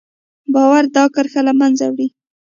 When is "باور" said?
0.53-0.83